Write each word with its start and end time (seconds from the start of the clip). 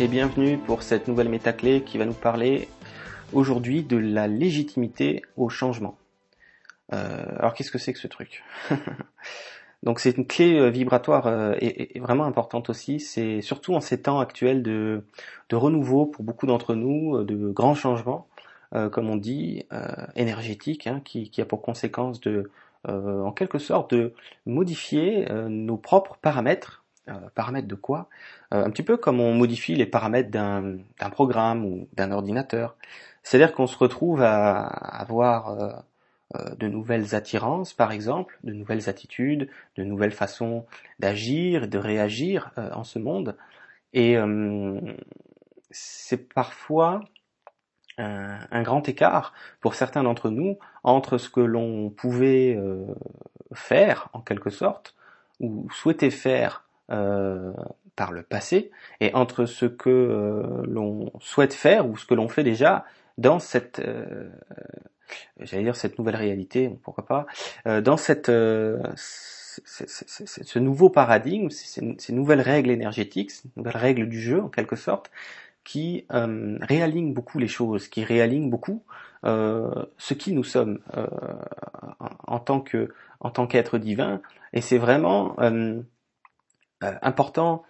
et 0.00 0.08
bienvenue 0.08 0.56
pour 0.56 0.82
cette 0.82 1.08
nouvelle 1.08 1.28
métaclé 1.28 1.82
qui 1.82 1.98
va 1.98 2.06
nous 2.06 2.14
parler 2.14 2.68
aujourd'hui 3.34 3.82
de 3.82 3.98
la 3.98 4.28
légitimité 4.28 5.20
au 5.36 5.50
changement. 5.50 5.98
Euh, 6.94 7.22
alors 7.38 7.52
qu'est-ce 7.52 7.70
que 7.70 7.76
c'est 7.76 7.92
que 7.92 7.98
ce 7.98 8.06
truc 8.06 8.42
Donc 9.82 10.00
c'est 10.00 10.16
une 10.16 10.26
clé 10.26 10.58
euh, 10.58 10.70
vibratoire 10.70 11.26
euh, 11.26 11.54
et, 11.60 12.00
vraiment 12.00 12.24
importante 12.24 12.70
aussi. 12.70 12.98
C'est 12.98 13.42
surtout 13.42 13.74
en 13.74 13.80
ces 13.80 14.00
temps 14.00 14.20
actuels 14.20 14.62
de, 14.62 15.04
renouveau 15.52 16.06
pour 16.06 16.24
beaucoup 16.24 16.46
d'entre 16.46 16.74
nous, 16.74 17.22
de 17.22 17.50
grands 17.50 17.74
changements, 17.74 18.26
comme 18.72 19.10
on 19.10 19.16
dit, 19.16 19.66
énergétiques, 20.16 20.86
hein, 20.86 21.02
qui, 21.04 21.28
qui, 21.28 21.42
a 21.42 21.44
pour 21.44 21.60
conséquence 21.60 22.20
de, 22.20 22.50
en 22.88 23.32
quelque 23.32 23.58
sorte, 23.58 23.92
de 23.92 24.14
modifier 24.46 25.26
nos 25.48 25.76
propres 25.76 26.16
paramètres 26.22 26.79
paramètres 27.34 27.68
de 27.68 27.74
quoi 27.74 28.08
euh, 28.52 28.64
Un 28.64 28.70
petit 28.70 28.82
peu 28.82 28.96
comme 28.96 29.20
on 29.20 29.34
modifie 29.34 29.74
les 29.74 29.86
paramètres 29.86 30.30
d'un 30.30 31.10
programme 31.10 31.64
ou 31.64 31.88
d'un 31.94 32.12
ordinateur. 32.12 32.76
C'est-à-dire 33.22 33.52
qu'on 33.52 33.66
se 33.66 33.76
retrouve 33.76 34.22
à 34.22 34.64
avoir 34.64 35.50
euh, 35.50 36.54
de 36.56 36.68
nouvelles 36.68 37.14
attirances, 37.14 37.72
par 37.74 37.92
exemple, 37.92 38.38
de 38.44 38.52
nouvelles 38.52 38.88
attitudes, 38.88 39.50
de 39.76 39.84
nouvelles 39.84 40.12
façons 40.12 40.64
d'agir, 40.98 41.68
de 41.68 41.78
réagir 41.78 42.52
en 42.56 42.84
ce 42.84 43.00
monde. 43.00 43.36
Et 43.92 44.16
c'est 45.72 46.32
parfois 46.32 47.00
un, 47.98 48.62
grand 48.62 48.88
écart 48.88 49.34
pour 49.60 49.74
certains 49.74 50.04
d'entre 50.04 50.30
nous 50.30 50.56
entre 50.84 51.18
ce 51.18 51.28
que 51.28 51.40
l'on 51.40 51.90
pouvait 51.90 52.56
faire, 53.52 54.08
en 54.12 54.20
quelque 54.20 54.50
sorte, 54.50 54.94
ou 55.40 55.68
souhaiter 55.72 56.12
faire 56.12 56.69
euh, 56.92 57.52
par 57.94 58.10
le 58.10 58.22
passé. 58.22 58.72
Et 59.00 59.14
entre 59.14 59.44
ce 59.44 59.66
que 59.66 59.90
euh, 59.90 60.62
l'on 60.66 61.12
souhaite 61.20 61.54
faire 61.54 61.88
ou 61.88 61.96
ce 61.96 62.04
que 62.04 62.14
l'on 62.14 62.28
fait 62.28 62.42
déjà 62.42 62.84
dans 63.16 63.38
cette 63.38 63.78
euh, 63.78 64.28
j'allais 65.38 65.62
dire 65.62 65.76
cette 65.76 65.98
nouvelle 65.98 66.16
réalité 66.16 66.70
pourquoi 66.82 67.04
pas 67.04 67.26
dans 67.82 67.96
cette 67.96 68.28
ce 68.28 68.78
nouveau 70.58 70.88
paradigme 70.88 71.50
ces, 71.50 72.12
nouvelles 72.12 72.40
règles 72.40 72.70
énergétiques 72.70 73.30
ces 73.30 73.48
nouvelles 73.56 73.76
règles 73.76 74.08
du 74.08 74.20
jeu 74.20 74.40
en 74.40 74.48
quelque 74.48 74.76
sorte 74.76 75.10
qui 75.64 76.06
réalignent 76.10 77.12
beaucoup 77.12 77.38
les 77.38 77.48
choses 77.48 77.88
qui 77.88 78.04
réalignent 78.04 78.48
beaucoup 78.48 78.84
ce 79.24 80.14
qui 80.14 80.32
nous 80.32 80.44
sommes 80.44 80.78
en, 82.26 82.38
tant 82.38 82.60
que 82.60 82.94
en 83.18 83.30
tant 83.30 83.46
qu'être 83.46 83.78
divin 83.78 84.22
et 84.52 84.60
c'est 84.60 84.78
vraiment 84.78 85.36
euh, 86.82 86.94
important 87.02 87.62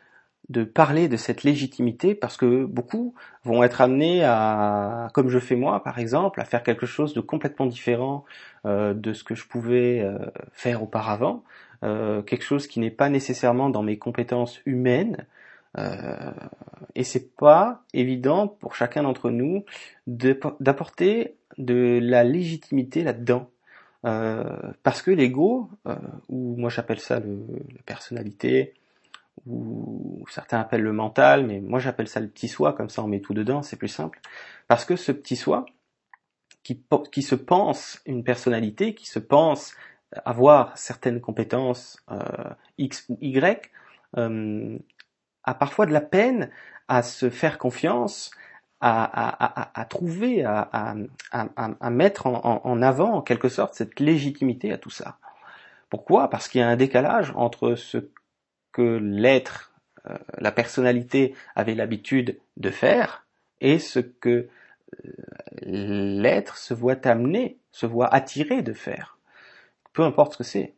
de 0.50 0.62
parler 0.62 1.08
de 1.08 1.16
cette 1.16 1.42
légitimité 1.42 2.14
parce 2.14 2.36
que 2.36 2.64
beaucoup 2.64 3.14
vont 3.44 3.62
être 3.64 3.80
amenés 3.80 4.22
à, 4.24 5.08
comme 5.14 5.28
je 5.28 5.38
fais 5.40 5.56
moi 5.56 5.82
par 5.82 5.98
exemple, 5.98 6.40
à 6.40 6.44
faire 6.44 6.62
quelque 6.62 6.86
chose 6.86 7.12
de 7.12 7.20
complètement 7.20 7.66
différent 7.66 8.24
euh, 8.66 8.94
de 8.94 9.12
ce 9.12 9.24
que 9.24 9.34
je 9.34 9.46
pouvais 9.46 10.00
euh, 10.00 10.18
faire 10.52 10.82
auparavant, 10.82 11.44
quelque 11.82 12.42
chose 12.42 12.66
qui 12.66 12.78
n'est 12.78 12.90
pas 12.90 13.08
nécessairement 13.08 13.70
dans 13.70 13.82
mes 13.82 13.96
compétences 13.96 14.60
humaines. 14.66 15.24
et 16.94 17.04
c'est 17.04 17.34
pas 17.36 17.82
évident 17.94 18.48
pour 18.48 18.74
chacun 18.74 19.02
d'entre 19.02 19.30
nous 19.30 19.64
d'apporter 20.06 21.36
de 21.56 21.98
la 22.02 22.22
légitimité 22.22 23.02
là-dedans. 23.02 23.48
parce 24.02 25.00
que 25.00 25.10
l'ego, 25.10 25.70
ou 26.28 26.56
moi 26.56 26.68
j'appelle 26.68 27.00
ça 27.00 27.18
le, 27.18 27.46
la 27.74 27.82
personnalité, 27.86 28.74
ou 29.46 30.24
certains 30.30 30.60
appellent 30.60 30.82
le 30.82 30.92
mental, 30.92 31.46
mais 31.46 31.60
moi 31.60 31.78
j'appelle 31.78 32.08
ça 32.08 32.20
le 32.20 32.28
petit 32.28 32.48
soi, 32.48 32.72
comme 32.72 32.88
ça 32.88 33.02
on 33.02 33.08
met 33.08 33.20
tout 33.20 33.34
dedans, 33.34 33.62
c'est 33.62 33.76
plus 33.76 33.88
simple. 33.88 34.20
Parce 34.68 34.84
que 34.84 34.96
ce 34.96 35.12
petit 35.12 35.36
soi, 35.36 35.66
qui, 36.62 37.22
se 37.22 37.34
pense 37.34 38.00
une 38.06 38.22
personnalité, 38.22 38.94
qui 38.94 39.06
se 39.06 39.18
pense 39.18 39.74
avoir 40.24 40.76
certaines 40.76 41.20
compétences 41.20 42.02
euh, 42.10 42.18
X 42.78 43.06
ou 43.08 43.18
Y, 43.20 43.70
euh, 44.16 44.78
a 45.44 45.54
parfois 45.54 45.86
de 45.86 45.92
la 45.92 46.00
peine 46.00 46.50
à 46.88 47.02
se 47.02 47.30
faire 47.30 47.58
confiance, 47.58 48.30
à, 48.80 49.04
à, 49.04 49.80
à, 49.80 49.84
trouver, 49.84 50.42
à, 50.44 50.94
mettre 51.90 52.26
en, 52.26 52.62
en, 52.64 52.82
avant 52.82 53.12
en 53.12 53.22
quelque 53.22 53.48
sorte 53.48 53.74
cette 53.74 54.00
légitimité 54.00 54.72
à 54.72 54.78
tout 54.78 54.90
ça. 54.90 55.18
Pourquoi? 55.90 56.30
Parce 56.30 56.48
qu'il 56.48 56.60
y 56.60 56.64
a 56.64 56.68
un 56.68 56.76
décalage 56.76 57.32
entre 57.36 57.74
ce 57.74 57.98
que 58.72 58.98
l'être, 59.02 59.72
euh, 60.08 60.16
la 60.38 60.52
personnalité 60.52 61.34
avait 61.54 61.74
l'habitude 61.74 62.38
de 62.56 62.70
faire 62.70 63.26
et 63.60 63.78
ce 63.78 63.98
que 63.98 64.48
euh, 65.04 65.12
l'être 65.62 66.56
se 66.56 66.74
voit 66.74 67.06
amener, 67.06 67.58
se 67.72 67.86
voit 67.86 68.12
attiré 68.12 68.62
de 68.62 68.72
faire. 68.72 69.18
Peu 69.92 70.02
importe 70.02 70.32
ce 70.32 70.38
que 70.38 70.44
c'est. 70.44 70.74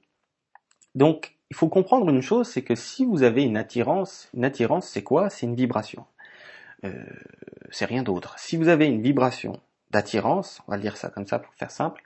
Donc, 0.95 1.37
il 1.51 1.57
faut 1.57 1.69
comprendre 1.69 2.09
une 2.09 2.23
chose, 2.23 2.49
c'est 2.49 2.63
que 2.63 2.75
si 2.75 3.05
vous 3.05 3.23
avez 3.23 3.43
une 3.43 3.57
attirance, 3.57 4.29
une 4.35 4.45
attirance, 4.45 4.89
c'est 4.89 5.03
quoi? 5.03 5.31
C'est 5.31 5.47
une 5.47 5.55
vibration. 5.55 6.07
Euh, 6.85 7.05
c'est 7.71 7.85
rien 7.85 8.03
d'autre. 8.03 8.39
Si 8.39 8.57
vous 8.57 8.69
avez 8.69 8.87
une 8.87 9.03
vibration 9.03 9.61
d'attirance, 9.91 10.63
on 10.67 10.73
va 10.73 10.79
dire 10.79 10.97
ça 10.97 11.11
comme 11.11 11.27
ça 11.27 11.39
pour 11.39 11.55
faire 11.55 11.71
simple, 11.71 12.03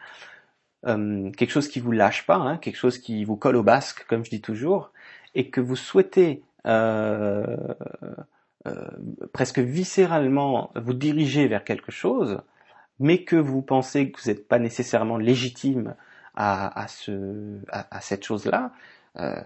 quelque 0.84 1.50
chose 1.50 1.66
qui 1.66 1.80
vous 1.80 1.90
lâche 1.90 2.26
pas, 2.26 2.36
hein, 2.36 2.58
quelque 2.58 2.76
chose 2.76 2.98
qui 2.98 3.24
vous 3.24 3.34
colle 3.34 3.56
au 3.56 3.64
basque, 3.64 4.04
comme 4.06 4.24
je 4.24 4.30
dis 4.30 4.40
toujours, 4.40 4.92
et 5.36 5.50
que 5.50 5.60
vous 5.60 5.76
souhaitez 5.76 6.42
euh, 6.66 7.44
euh, 8.66 8.88
presque 9.32 9.60
viscéralement 9.60 10.70
vous 10.74 10.94
diriger 10.94 11.46
vers 11.46 11.62
quelque 11.62 11.92
chose, 11.92 12.40
mais 12.98 13.22
que 13.22 13.36
vous 13.36 13.62
pensez 13.62 14.10
que 14.10 14.20
vous 14.20 14.30
n'êtes 14.30 14.48
pas 14.48 14.58
nécessairement 14.58 15.18
légitime 15.18 15.94
à, 16.34 16.80
à, 16.80 16.88
ce, 16.88 17.58
à, 17.68 18.00
cette 18.00 18.24
chose-là, 18.24 18.72
euh, 19.18 19.36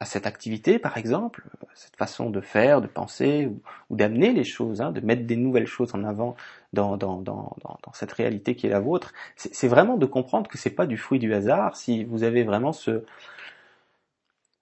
à 0.00 0.04
cette 0.04 0.26
activité 0.26 0.80
par 0.80 0.98
exemple, 0.98 1.44
cette 1.74 1.96
façon 1.96 2.28
de 2.28 2.40
faire, 2.40 2.80
de 2.80 2.88
penser 2.88 3.48
ou, 3.88 3.96
d'amener 3.96 4.32
les 4.32 4.44
choses, 4.44 4.80
hein, 4.80 4.90
de 4.90 5.00
mettre 5.00 5.26
des 5.26 5.36
nouvelles 5.36 5.68
choses 5.68 5.94
en 5.94 6.02
avant 6.02 6.34
dans, 6.72 6.96
dans, 6.96 7.20
dans, 7.20 7.56
dans 7.62 7.92
cette 7.92 8.12
réalité 8.12 8.56
qui 8.56 8.66
est 8.66 8.70
la 8.70 8.80
vôtre, 8.80 9.12
c'est 9.36 9.68
vraiment 9.68 9.96
de 9.96 10.06
comprendre 10.06 10.50
que 10.50 10.58
c'est 10.58 10.70
pas 10.70 10.86
du 10.86 10.96
fruit 10.96 11.20
du 11.20 11.32
hasard 11.34 11.76
si 11.76 12.02
vous 12.02 12.24
avez 12.24 12.42
vraiment 12.42 12.72
ce, 12.72 13.04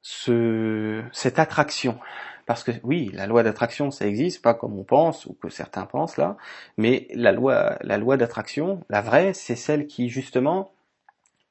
ce, 0.08 1.02
cette 1.12 1.38
attraction. 1.38 1.98
Parce 2.46 2.64
que 2.64 2.70
oui, 2.82 3.10
la 3.12 3.26
loi 3.26 3.42
d'attraction, 3.42 3.90
ça 3.90 4.06
existe, 4.06 4.40
pas 4.40 4.54
comme 4.54 4.78
on 4.78 4.82
pense 4.82 5.26
ou 5.26 5.34
que 5.34 5.50
certains 5.50 5.84
pensent 5.84 6.16
là, 6.16 6.38
mais 6.78 7.08
la 7.14 7.30
loi, 7.30 7.76
la 7.82 7.98
loi 7.98 8.16
d'attraction, 8.16 8.82
la 8.88 9.02
vraie, 9.02 9.34
c'est 9.34 9.54
celle 9.54 9.86
qui 9.86 10.08
justement 10.08 10.72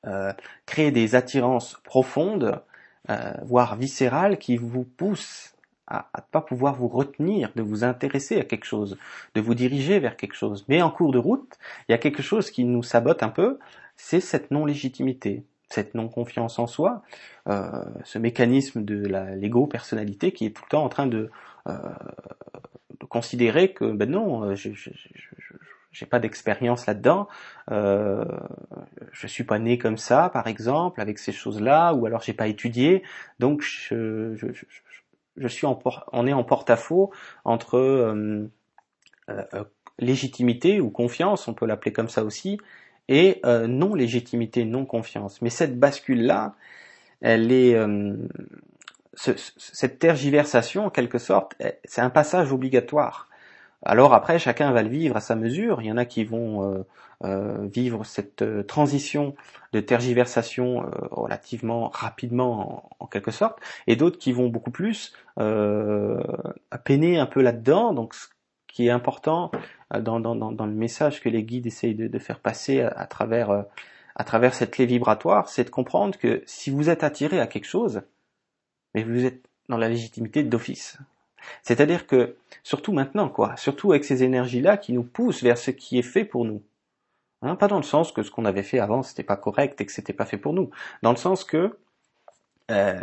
euh, 0.08 0.34
crée 0.66 0.90
des 0.90 1.14
attirances 1.14 1.80
profondes, 1.84 2.60
euh, 3.12 3.32
voire 3.44 3.76
viscérales, 3.76 4.40
qui 4.40 4.58
vous 4.58 4.86
poussent 4.86 5.54
à 5.86 6.10
ne 6.18 6.24
pas 6.32 6.42
pouvoir 6.42 6.74
vous 6.74 6.88
retenir, 6.88 7.52
de 7.56 7.62
vous 7.62 7.84
intéresser 7.84 8.40
à 8.40 8.44
quelque 8.44 8.66
chose, 8.66 8.98
de 9.36 9.42
vous 9.42 9.54
diriger 9.54 10.00
vers 10.00 10.18
quelque 10.18 10.36
chose. 10.36 10.66
Mais 10.68 10.82
en 10.82 10.90
cours 10.90 11.12
de 11.12 11.20
route, 11.20 11.60
il 11.88 11.92
y 11.92 11.96
a 11.96 12.00
quelque 12.00 12.24
chose 12.24 12.50
qui 12.50 12.66
nous 12.66 12.82
sabote 12.82 13.22
un 13.22 13.30
peu, 13.30 13.60
c'est 13.96 14.20
cette 14.20 14.50
non-légitimité 14.50 15.46
cette 15.70 15.96
non-confiance 15.96 16.60
en 16.60 16.68
soi, 16.68 17.02
euh, 17.50 17.84
ce 18.04 18.18
mécanisme 18.20 18.84
de 18.84 19.08
l'ego 19.36 19.68
personnalité 19.68 20.32
qui 20.32 20.46
est 20.46 20.52
tout 20.52 20.64
le 20.66 20.70
temps 20.70 20.84
en 20.84 20.90
train 20.90 21.08
de, 21.08 21.30
euh, 21.68 21.78
de 23.00 23.06
considérer 23.06 23.74
que 23.74 23.92
ben 23.92 24.10
non, 24.10 24.44
euh, 24.44 24.56
je, 24.56 24.72
je, 24.74 24.90
j'ai 25.92 26.06
pas 26.06 26.20
d'expérience 26.20 26.86
là-dedans, 26.86 27.28
euh, 27.72 28.24
je 29.12 29.28
suis 29.28 29.44
pas 29.44 29.60
né 29.60 29.78
comme 29.78 29.98
ça, 29.98 30.30
par 30.30 30.48
exemple, 30.48 31.02
avec 31.02 31.18
ces 31.18 31.32
choses-là, 31.32 31.94
ou 31.94 32.06
alors 32.06 32.22
j'ai 32.22 32.34
pas 32.34 32.48
étudié, 32.48 33.04
donc 33.40 33.62
je, 33.62 34.36
je, 34.36 34.48
je 35.38 35.48
suis 35.48 35.66
en, 35.66 35.80
on 36.12 36.28
est 36.28 36.34
en 36.34 36.44
porte-à-faux 36.44 37.12
entre 37.46 37.78
euh, 37.78 38.48
euh, 39.30 39.64
légitimité 40.00 40.80
ou 40.82 40.90
confiance, 40.90 41.48
on 41.48 41.54
peut 41.54 41.66
l'appeler 41.66 41.94
comme 41.94 42.10
ça 42.10 42.24
aussi, 42.24 42.60
et 43.08 43.40
euh, 43.46 43.68
non 43.68 43.96
légitimité, 43.96 44.66
non 44.66 44.86
confiance. 44.86 45.42
Mais 45.42 45.50
cette 45.50 45.80
bascule-là, 45.80 46.56
elle 47.22 47.52
est 47.52 47.76
euh, 47.76 48.16
cette 49.16 50.00
tergiversation, 50.00 50.86
en 50.86 50.90
quelque 50.90 51.18
sorte, 51.18 51.56
c'est 51.86 52.02
un 52.02 52.12
passage 52.12 52.52
obligatoire. 52.52 53.30
Alors 53.84 54.14
après, 54.14 54.38
chacun 54.38 54.72
va 54.72 54.84
le 54.84 54.90
vivre 54.90 55.18
à 55.18 55.22
sa 55.22 55.36
mesure. 55.36 55.82
Il 55.82 55.88
y 55.88 55.92
en 55.92 55.98
a 55.98 56.06
qui 56.06 56.24
vont 56.24 56.86
euh, 57.24 57.68
vivre 57.74 58.06
cette 58.06 58.44
transition 58.68 59.36
de 59.74 59.80
tergiversation 59.80 60.86
relativement 61.10 61.90
rapidement, 61.90 62.92
en, 63.00 63.08
quelque 63.08 63.32
sorte, 63.32 63.60
et 63.88 63.96
d'autres 63.96 64.20
qui 64.20 64.34
vont 64.34 64.50
beaucoup 64.50 64.72
plus 64.72 65.14
peiner 65.36 67.18
un 67.18 67.26
peu 67.26 67.42
là-dedans. 67.42 67.94
Donc, 67.94 68.14
ce 68.14 68.28
qui 68.68 68.88
est 68.88 68.92
important, 68.92 69.50
euh, 69.54 69.58
dans, 69.92 70.20
dans, 70.20 70.66
le 70.66 70.74
message 70.74 71.22
que 71.22 71.30
les 71.30 71.44
guides 71.44 71.66
essayent 71.66 71.96
de, 71.96 72.20
faire 72.20 72.40
passer 72.40 72.82
à, 72.82 73.06
travers, 73.06 73.50
euh, 73.50 73.62
à 74.16 74.24
travers 74.24 74.54
cette 74.54 74.72
clé 74.72 74.86
vibratoire, 74.86 75.50
c'est 75.50 75.64
de 75.64 75.70
comprendre 75.70 76.18
que 76.18 76.44
si 76.46 76.70
vous 76.70 76.90
êtes 76.90 77.04
attiré 77.04 77.40
à 77.40 77.48
quelque 77.48 77.66
chose, 77.66 78.02
mais 78.94 79.04
vous 79.04 79.26
êtes 79.26 79.46
dans 79.70 79.78
la 79.78 79.90
légitimité 79.90 80.44
d'office. 80.44 80.98
C'est-à-dire 81.64 82.08
que, 82.08 82.36
surtout 82.64 82.92
maintenant, 82.92 83.30
quoi, 83.30 83.56
surtout 83.56 83.92
avec 83.92 84.04
ces 84.04 84.24
énergies-là 84.24 84.78
qui 84.78 84.92
nous 84.92 85.04
poussent 85.04 85.44
vers 85.44 85.58
ce 85.58 85.72
qui 85.72 85.98
est 85.98 86.04
fait 86.04 86.26
pour 86.26 86.46
nous. 86.46 86.62
Hein, 87.42 87.56
pas 87.56 87.68
dans 87.68 87.78
le 87.78 87.84
sens 87.84 88.12
que 88.12 88.24
ce 88.24 88.32
qu'on 88.32 88.46
avait 88.46 88.64
fait 88.64 88.80
avant 88.80 89.04
c'était 89.04 89.22
pas 89.22 89.38
correct 89.38 89.80
et 89.80 89.86
que 89.86 89.92
c'était 89.92 90.14
pas 90.14 90.26
fait 90.26 90.38
pour 90.38 90.54
nous. 90.54 90.72
Dans 91.04 91.12
le 91.12 91.18
sens 91.18 91.44
que 91.44 91.78
euh, 92.72 93.00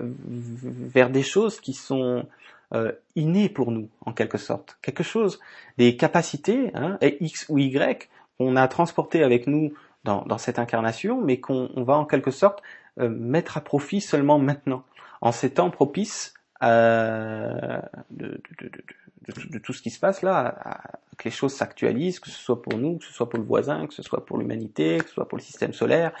vers 0.00 1.10
des 1.10 1.22
choses 1.22 1.60
qui 1.60 1.74
sont 1.74 2.26
euh, 2.74 2.92
innées 3.16 3.48
pour 3.48 3.70
nous 3.70 3.88
en 4.04 4.12
quelque 4.12 4.38
sorte, 4.38 4.78
quelque 4.82 5.02
chose, 5.02 5.40
des 5.78 5.96
capacités 5.96 6.70
hein, 6.74 6.98
X 7.00 7.46
ou 7.48 7.58
Y 7.58 8.08
qu'on 8.38 8.56
a 8.56 8.68
transportées 8.68 9.22
avec 9.22 9.46
nous 9.46 9.72
dans, 10.04 10.22
dans 10.22 10.38
cette 10.38 10.58
incarnation, 10.58 11.20
mais 11.20 11.40
qu'on 11.40 11.70
va 11.76 11.96
en 11.96 12.04
quelque 12.04 12.30
sorte 12.30 12.62
euh, 13.00 13.08
mettre 13.08 13.56
à 13.56 13.60
profit 13.60 14.00
seulement 14.00 14.38
maintenant, 14.38 14.84
en 15.20 15.32
ces 15.32 15.50
temps 15.54 15.70
propices 15.70 16.34
euh, 16.62 17.80
de, 18.10 18.40
de, 18.60 18.68
de, 18.68 19.48
de, 19.50 19.58
tout 19.58 19.72
ce 19.72 19.82
qui 19.82 19.90
se 19.90 20.00
passe 20.00 20.22
là, 20.22 20.80
que 21.18 21.24
les 21.24 21.30
choses 21.30 21.52
s'actualisent, 21.52 22.20
que 22.20 22.30
ce 22.30 22.38
soit 22.38 22.62
pour 22.62 22.78
nous, 22.78 22.98
que 22.98 23.04
ce 23.04 23.12
soit 23.12 23.28
pour 23.28 23.38
le 23.38 23.44
voisin, 23.44 23.86
que 23.86 23.94
ce 23.94 24.02
soit 24.02 24.24
pour 24.24 24.38
l'humanité, 24.38 24.98
que 24.98 25.08
ce 25.08 25.14
soit 25.14 25.28
pour 25.28 25.36
le 25.36 25.42
système 25.42 25.72
solaire, 25.72 26.12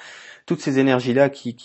toutes 0.44 0.60
ces 0.60 0.80
énergies-là 0.80 1.30
qui, 1.30 1.56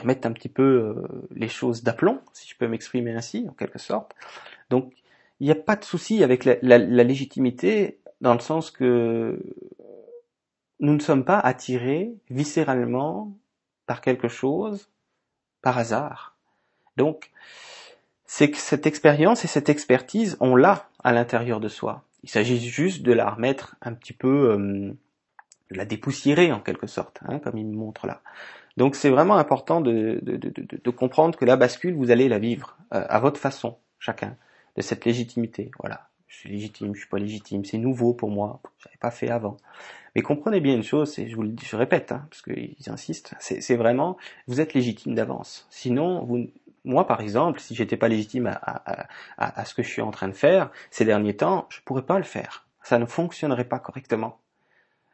remettent 0.00 0.26
un 0.26 0.32
petit 0.32 0.48
peu 0.48 0.62
euh, 0.62 1.26
les 1.34 1.48
choses 1.48 1.82
d'aplomb, 1.82 2.20
si 2.32 2.48
je 2.48 2.56
peux 2.56 2.68
m'exprimer 2.68 3.12
ainsi, 3.12 3.46
en 3.48 3.52
quelque 3.52 3.80
sorte. 3.80 4.12
Donc, 4.70 4.92
il 5.40 5.46
n'y 5.46 5.52
a 5.52 5.56
pas 5.56 5.74
de 5.74 5.84
souci 5.84 6.22
avec 6.22 6.44
la, 6.44 6.56
la, 6.62 6.78
la, 6.78 7.02
légitimité, 7.02 7.98
dans 8.20 8.34
le 8.34 8.40
sens 8.40 8.70
que 8.70 9.42
nous 10.78 10.94
ne 10.94 11.00
sommes 11.00 11.24
pas 11.24 11.38
attirés 11.40 12.14
viscéralement 12.30 13.32
par 13.86 14.00
quelque 14.00 14.28
chose 14.28 14.88
par 15.62 15.78
hasard. 15.78 16.36
Donc, 16.96 17.30
c'est 18.24 18.50
que 18.50 18.56
cette 18.56 18.86
expérience 18.86 19.44
et 19.44 19.48
cette 19.48 19.68
expertise, 19.68 20.36
on 20.40 20.54
l'a 20.54 20.88
à 21.02 21.12
l'intérieur 21.12 21.60
de 21.60 21.68
soi. 21.68 22.04
Il 22.22 22.30
s'agit 22.30 22.60
juste 22.60 23.02
de 23.02 23.12
la 23.12 23.30
remettre 23.30 23.76
un 23.82 23.94
petit 23.94 24.12
peu, 24.12 24.52
euh, 24.52 24.92
de 25.70 25.76
la 25.76 25.84
dépoussiérer 25.84 26.52
en 26.52 26.60
quelque 26.60 26.86
sorte, 26.86 27.20
hein, 27.26 27.38
comme 27.38 27.58
il 27.58 27.66
me 27.66 27.76
montre 27.76 28.06
là. 28.06 28.20
Donc 28.76 28.94
c'est 28.94 29.10
vraiment 29.10 29.36
important 29.36 29.80
de, 29.80 30.18
de, 30.22 30.36
de, 30.36 30.90
comprendre 30.90 31.38
que 31.38 31.44
la 31.44 31.56
bascule, 31.56 31.94
vous 31.94 32.10
allez 32.10 32.28
la 32.28 32.38
vivre 32.38 32.78
euh, 32.94 33.04
à 33.08 33.20
votre 33.20 33.38
façon, 33.38 33.76
chacun, 33.98 34.36
de 34.76 34.82
cette 34.82 35.04
légitimité. 35.04 35.70
Voilà, 35.80 36.08
je 36.26 36.36
suis 36.36 36.48
légitime, 36.50 36.94
je 36.94 37.00
suis 37.00 37.08
pas 37.08 37.18
légitime, 37.18 37.64
c'est 37.64 37.78
nouveau 37.78 38.14
pour 38.14 38.30
moi, 38.30 38.60
j'avais 38.78 38.96
pas 38.98 39.10
fait 39.10 39.28
avant. 39.28 39.58
Mais 40.14 40.22
comprenez 40.22 40.60
bien 40.60 40.74
une 40.74 40.82
chose, 40.82 41.18
et 41.18 41.28
je 41.28 41.36
vous 41.36 41.42
le 41.42 41.48
dis, 41.48 41.64
je 41.66 41.76
répète, 41.76 42.12
hein, 42.12 42.26
parce 42.30 42.42
qu'ils 42.42 42.88
insistent, 42.90 43.34
c'est 43.40 43.76
vraiment, 43.76 44.16
vous 44.46 44.60
êtes 44.60 44.74
légitime 44.74 45.14
d'avance. 45.14 45.66
Sinon, 45.70 46.24
vous, 46.24 46.48
moi, 46.84 47.06
par 47.06 47.20
exemple, 47.20 47.60
si 47.60 47.74
j'étais 47.74 47.96
pas 47.96 48.08
légitime 48.08 48.58
à, 48.62 49.64
ce 49.64 49.74
que 49.74 49.82
je 49.82 49.88
suis 49.88 50.02
en 50.02 50.10
train 50.10 50.28
de 50.28 50.34
faire 50.34 50.70
ces 50.90 51.04
derniers 51.04 51.36
temps, 51.36 51.66
je 51.70 51.80
pourrais 51.84 52.04
pas 52.04 52.18
le 52.18 52.24
faire. 52.24 52.66
Ça 52.82 52.98
ne 52.98 53.06
fonctionnerait 53.06 53.68
pas 53.68 53.78
correctement. 53.78 54.38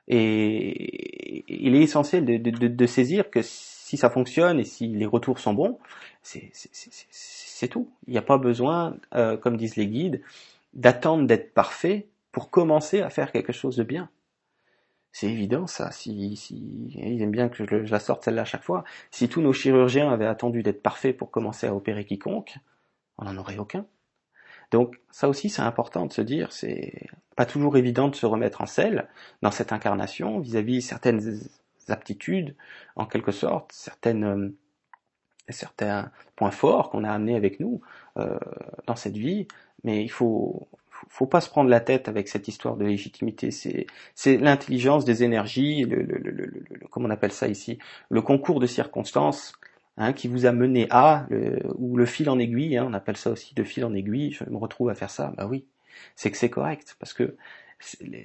Et 0.09 1.44
il 1.49 1.75
est 1.75 1.82
essentiel 1.82 2.25
de 2.25 2.87
saisir 2.87 3.29
que 3.31 3.43
si 3.88 3.97
ça 3.97 4.11
fonctionne 4.11 4.61
et 4.61 4.65
si 4.65 4.87
les 4.88 5.06
retours 5.06 5.38
sont 5.38 5.55
bons, 5.55 5.79
c'est 6.23 7.69
tout. 7.69 7.88
Il 8.06 8.12
n'y 8.12 8.19
a 8.19 8.23
pas 8.23 8.37
besoin, 8.37 8.97
euh, 9.14 9.38
comme 9.38 9.56
disent 9.56 9.76
les 9.76 9.87
guides, 9.87 10.21
d'attendre 10.75 11.26
d'être 11.26 11.55
parfait 11.55 12.06
pour 12.31 12.50
commencer 12.50 13.00
à 13.00 13.09
faire 13.09 13.32
quelque 13.32 13.53
chose 13.55 13.76
de 13.76 13.85
bien. 13.85 14.11
C'est 15.19 15.26
évident 15.26 15.67
ça. 15.67 15.91
Si, 15.91 16.35
ils 16.94 17.23
aiment 17.23 17.32
bien 17.32 17.49
que 17.49 17.67
je, 17.67 17.91
la 17.91 17.99
sorte 17.99 18.23
celle-là 18.23 18.43
à 18.43 18.44
chaque 18.44 18.62
fois. 18.62 18.85
Si 19.11 19.29
tous 19.29 19.41
nos 19.41 19.53
chirurgiens 19.53 20.12
avaient 20.12 20.26
attendu 20.26 20.62
d'être 20.62 20.81
parfaits 20.81 21.17
pour 21.17 21.32
commencer 21.32 21.67
à 21.67 21.75
opérer 21.75 22.05
quiconque, 22.05 22.56
on 23.19 23.25
n'en 23.25 23.37
aurait 23.37 23.59
aucun. 23.59 23.85
Donc 24.70 25.00
ça 25.11 25.29
aussi 25.29 25.50
c'est 25.50 25.62
important 25.62 26.06
de 26.06 26.12
se 26.12 26.20
dire, 26.20 26.53
c'est 26.53 27.09
pas 27.35 27.47
toujours 27.47 27.76
évident 27.76 28.06
de 28.06 28.15
se 28.15 28.26
remettre 28.26 28.61
en 28.61 28.67
selle 28.67 29.09
dans 29.43 29.50
cette 29.50 29.73
incarnation 29.73 30.38
vis-à-vis 30.38 30.82
certaines 30.82 31.41
aptitudes, 31.88 32.55
en 32.94 33.05
quelque 33.05 33.32
sorte, 33.32 33.73
certaines 33.73 34.25
euh, 34.25 34.56
certains 35.49 36.12
points 36.37 36.53
forts 36.53 36.91
qu'on 36.91 37.03
a 37.03 37.11
amenés 37.11 37.35
avec 37.35 37.59
nous 37.59 37.81
euh, 38.19 38.38
dans 38.87 38.94
cette 38.94 39.17
vie, 39.17 39.49
mais 39.82 40.05
il 40.05 40.12
faut 40.12 40.69
faut 41.09 41.27
pas 41.27 41.41
se 41.41 41.49
prendre 41.49 41.71
la 41.71 41.81
tête 41.81 42.09
avec 42.09 42.29
cette 42.29 42.49
histoire 42.49 42.77
de 42.77 42.85
légitimité. 42.85 43.50
C'est, 43.50 43.87
l'intelligence 44.37 45.05
des 45.05 45.23
énergies, 45.23 45.85
le, 45.85 46.03
le, 46.03 46.19
le, 46.19 46.31
le, 46.31 46.87
comment 46.91 47.09
on 47.09 47.11
appelle 47.11 47.33
ça 47.33 47.49
ici, 47.49 47.79
le 48.11 48.23
concours 48.23 48.61
de 48.61 48.67
circonstances 48.67 49.53
hein, 49.97 50.12
qui 50.12 50.29
vous 50.29 50.47
a 50.47 50.53
mené 50.53 50.87
à, 50.91 51.27
ou 51.77 51.97
le 51.97 52.06
fil 52.06 52.29
en 52.31 52.39
aiguille, 52.39 52.77
hein, 52.77 52.87
on 52.89 52.95
appelle 52.95 53.17
ça 53.17 53.31
aussi 53.31 53.55
de 53.55 53.65
fil 53.65 53.85
en 53.85 53.95
aiguille. 53.95 54.33
Je 54.33 54.45
me 54.45 54.56
retrouve 54.56 54.91
à 54.91 54.95
faire 54.95 55.11
ça. 55.11 55.33
Bah 55.37 55.47
oui, 55.47 55.67
c'est 56.15 56.31
que 56.31 56.37
c'est 56.37 56.50
correct 56.50 56.97
parce 56.99 57.12
que 57.12 57.37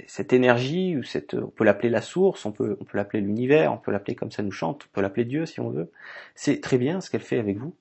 cette 0.08 0.34
énergie, 0.34 0.98
ou 0.98 1.04
cette, 1.04 1.36
on 1.36 1.48
peut 1.48 1.64
l'appeler 1.64 1.90
la 1.90 2.02
source, 2.02 2.46
on 2.46 2.52
peut, 2.52 2.75
on 2.80 2.86
peut 2.86 2.98
l'appeler 2.98 3.22
l'univers, 3.22 3.72
on 3.72 3.78
peut 3.78 3.92
l'appeler 3.92 4.16
comme 4.16 4.31
ça 4.31 4.42
nous 4.42 4.52
chante, 4.52 4.88
on 4.90 4.96
peut 4.96 5.02
l'appeler 5.02 5.25
Dieu 5.25 5.46
si 5.46 5.60
on 5.60 5.70
veut. 5.70 5.92
C'est 6.36 6.60
très 6.60 6.78
bien 6.78 7.02
ce 7.02 7.10
qu'elle 7.12 7.22
fait 7.22 7.38
avec 7.38 7.58
vous. 7.58 7.75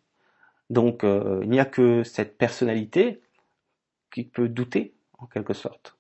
Donc 0.71 1.05
euh, 1.05 1.41
il 1.43 1.51
n'y 1.51 1.61
a 1.61 1.65
que 1.65 2.03
cette 2.03 2.37
personnalité 2.37 3.21
qui 4.13 4.25
peut 4.25 4.49
douter, 4.49 4.95
en 5.19 5.27
quelque 5.27 5.55
sorte, 5.55 5.97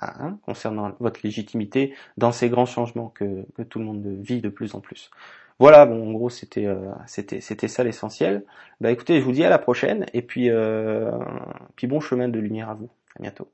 hein, 0.00 0.38
concernant 0.42 0.92
votre 1.00 1.20
légitimité 1.22 1.94
dans 2.16 2.32
ces 2.32 2.48
grands 2.48 2.66
changements 2.66 3.08
que, 3.08 3.46
tout 3.68 3.78
le 3.78 3.84
monde 3.84 4.06
vit 4.20 4.40
de 4.40 4.48
plus 4.48 4.74
en 4.74 4.80
plus. 4.80 5.10
Voilà, 5.58 5.86
bon, 5.86 6.08
en 6.08 6.12
gros, 6.12 6.28
c'était 6.30 6.66
euh, 6.66 6.92
c'était 7.06 7.40
c'était 7.40 7.68
ça 7.68 7.82
l'essentiel. 7.84 8.44
Bah 8.80 8.90
écoutez, 8.90 9.20
je 9.20 9.24
vous 9.24 9.32
dis 9.32 9.44
à 9.44 9.48
la 9.50 9.58
prochaine 9.58 10.04
et 10.12 10.22
puis 10.22 10.50
euh, 10.50 11.10
puis 11.76 11.86
bon 11.86 12.00
chemin 12.00 12.28
de 12.28 12.38
lumière 12.38 12.68
à 12.70 12.74
vous. 12.74 12.90
À 13.18 13.22
bientôt. 13.22 13.48